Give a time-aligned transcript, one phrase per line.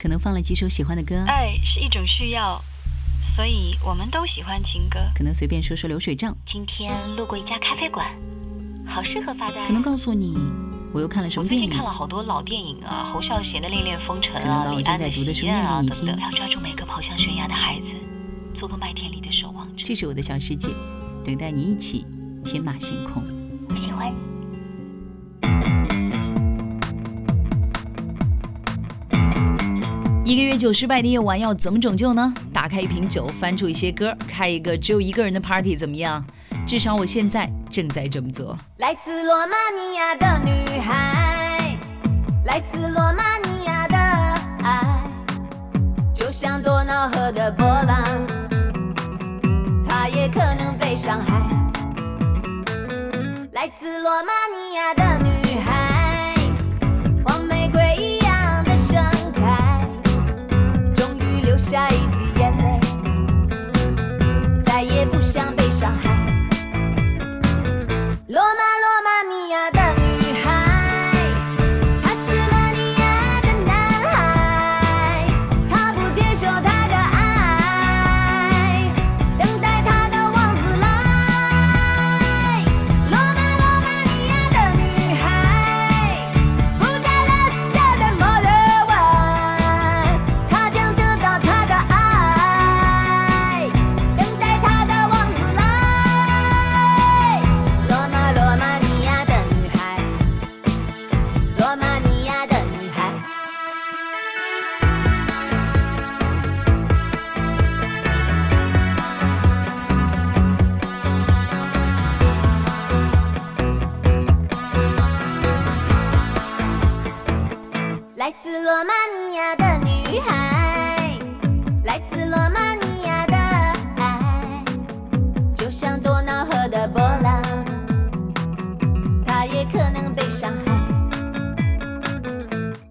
[0.00, 2.58] 可能放了几首喜欢的歌，爱是一种需要，
[3.36, 4.98] 所以我们都喜欢情歌。
[5.14, 8.06] 可能随便说说流水账，今天路过一家咖啡馆，
[8.86, 9.66] 好适合发呆。
[9.66, 10.34] 可能告诉你
[10.94, 11.68] 我又看了什么电影。
[11.68, 16.06] 最近看了好多老电影啊，侯孝贤的《恋恋风尘》啊，李安的《读的书念给你听。
[16.06, 18.08] 要抓住每个跑向悬崖的孩子，
[18.54, 19.82] 做个麦田里的守望者。
[19.84, 20.70] 这是我的小世界，
[21.22, 22.06] 等待你一起
[22.42, 23.22] 天马行空。
[23.68, 24.10] 我喜欢
[30.30, 32.32] 一个月酒失败的夜晚要怎么拯救呢？
[32.52, 36.24] 打开一瓶酒，翻出一些歌，开一个只有一个人的 party，怎么样？
[36.64, 38.56] 至少我现在正在这么做。
[38.76, 41.76] 来自罗马尼亚的女孩，
[42.44, 43.96] 来自罗马尼亚的
[44.62, 45.02] 爱，
[46.14, 48.24] 就像多瑙河的波浪，
[49.88, 51.40] 它也可能被伤害。
[53.50, 55.09] 来自罗马尼亚的
[65.30, 65.59] 想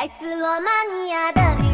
[0.00, 1.69] 来自罗马尼亚的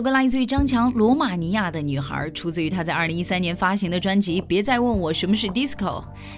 [0.00, 5.76] 首歌来自于张强，《罗马尼亚的女孩》出自于他在二零一三年发行的专辑《别再问我什么是 disco》。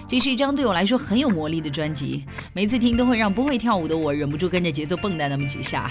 [0.05, 5.89] 这是一张对我来说很有魔力的专辑，每次听都会让不会跳舞的我忍不住跟着节奏蹦跶那么几下。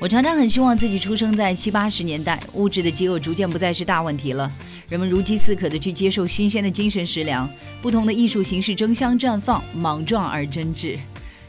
[0.00, 4.50] 我常常很希望自己出生在七八十年代，物质的饥饿逐渐不再是大问题了，
[4.88, 7.46] 人们如饥似渴地去接受新鲜的精神食粮，
[7.82, 10.96] 不同的艺术形式争相绽放，莽撞而真挚。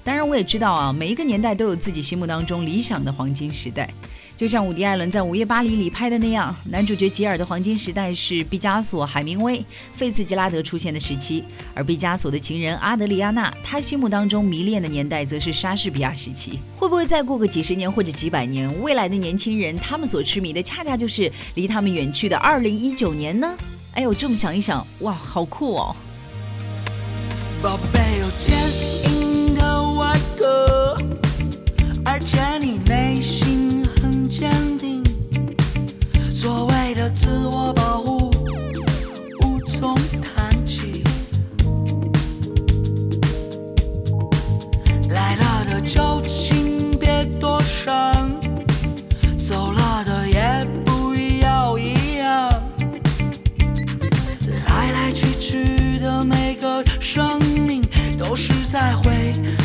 [0.04, 3.90] 当然，我也知道啊，每一个年代都有自己心目当中理想的黄金时代。
[4.36, 9.64] 就像伍迪·艾伦在《午夜巴黎》里拍的那样，男主角吉尔的黄金时代是毕加索、海明威、
[9.94, 11.44] 费茨吉拉德出现的时期，
[11.74, 16.60] 而毕加索的情人阿德里亚娜，他心目当中迷恋的年代则是莎士比亚时期。
[16.76, 23.56] 会不会再过个几十年或者几百年，未来的年轻人他们所痴迷的，恰恰就是离他们远去的二零一九年呢？
[23.94, 25.96] 哎呦，这么想一想，哇，好酷哦！
[27.62, 28.13] 宝贝
[58.74, 59.63] 再会。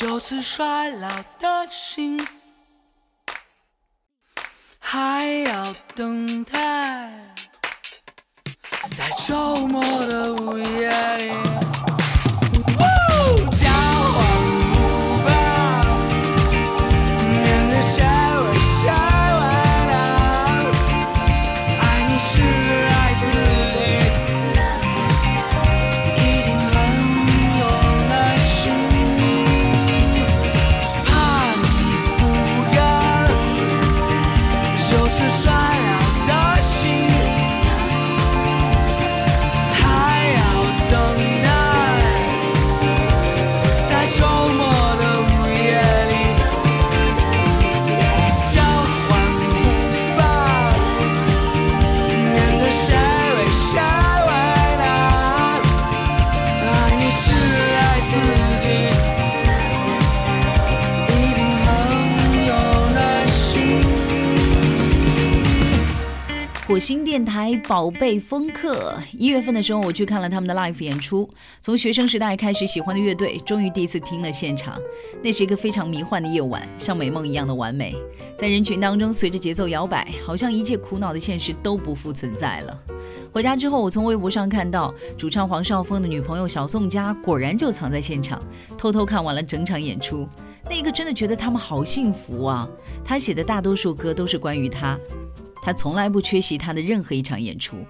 [0.00, 1.08] 就此衰老
[1.38, 2.26] 的心，
[4.78, 7.22] 还要等待，
[8.96, 10.88] 在周末的午夜
[11.18, 11.49] 里。
[66.80, 71.28] 新电台宝贝风客，一月份的时候我去看了他们的 live 演出，
[71.60, 74.80] 从学生时代开始喜欢的乐队，终于第一次听了现场。
[75.22, 77.94] 那是一个非常迷幻的夜晚，像美梦一样的完美。
[78.34, 82.82] 在人群当中，随着节奏摇摆，好像一切苦恼的现实都不复存在了。
[83.30, 88.42] 回家之后，我从微博上看到主唱黄少峰的女朋友小宋佳果然就藏在现场，
[88.78, 90.26] 偷偷看完了整场演出。
[90.64, 92.68] 那一刻真的觉得他们好幸福啊！
[93.04, 94.98] 他写的大多数歌都是关于他，
[95.62, 97.84] 他从来不缺席他的任何一场演出。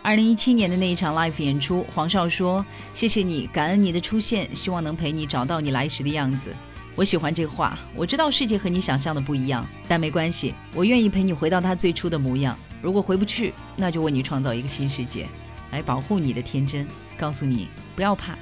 [0.00, 2.64] 二零一七年的那一场 live 演出，黄少说
[2.94, 6.54] ：“谢谢你，感恩你的出现，希望能陪你找到你来时的样子。”
[6.94, 7.78] 我喜欢这话。
[7.94, 12.56] 我知道世界和你想象的不一样，但没关系，我愿意陪你回到他最初的模样。
[12.80, 15.26] 如果回不去，那就为你创造一个新世界，
[15.72, 16.86] 来保护你的天真，
[17.16, 18.36] 告诉你不要怕，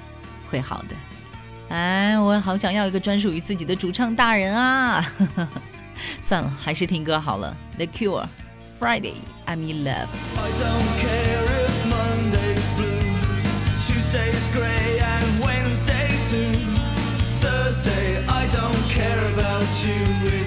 [0.51, 1.75] 会好的。
[1.75, 5.05] 哎，我好想要一个专属于自己的主唱大人啊！
[6.21, 7.57] 算了，还是听歌好了。
[7.77, 8.27] The Cure,
[8.79, 9.15] Friday,
[9.47, 13.01] I'm in love。I don't care if Monday's blue,
[13.81, 16.53] Tuesday's grey and Wednesday too.
[17.41, 20.46] Thursday, I don't care about you.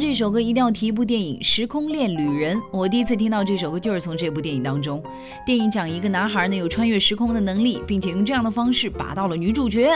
[0.00, 2.56] 这首歌，一定要提一部电影《时空恋旅人》。
[2.72, 5.02] 我第一次听到这首歌就是从这部电影当中。
[5.44, 9.90] 电影讲一个男孩呢有穿越时空的能力，并且用这样的方式拔到了女主角。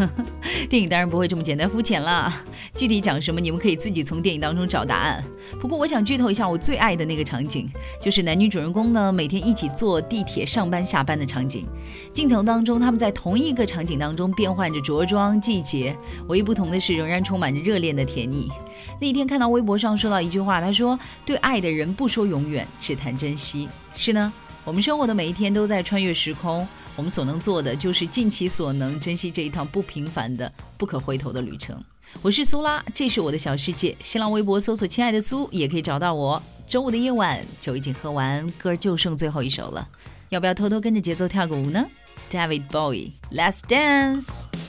[0.68, 2.44] 电影当然不会这么简单肤浅啦，
[2.74, 5.24] 具体讲什么你们可以自己从电影当中找答案。
[5.58, 7.66] 不过我想剧透一下我最爱的那个场景，
[8.00, 11.66] 就是男女主人公呢每天一起坐地铁上班下班的场景。
[12.12, 15.96] 镜头当中他们在同一个场景当中变换着着装季节，
[16.28, 18.48] 唯一不同的是仍然充满着热恋的甜蜜。
[19.00, 24.32] 那天看到微博上说到一句话，他说：“对爱的人不说永远，只谈珍惜。”是呢，
[24.64, 31.80] 我们生活的每一天都在穿越时空，我们所能做的就是尽其所能，珍惜这一趟不平凡的、不可回头的旅程。
[32.22, 33.96] 我是苏拉，这是我的小世界。
[34.00, 36.42] 新浪微博搜索“亲爱的苏”也可以找到我。
[36.66, 39.86] 周五的夜晚，酒已经喝完，歌就剩最后一首了，
[40.30, 41.86] 要不要偷偷跟着节奏跳个舞呢
[42.28, 44.59] ？David Bowie，Let's dance。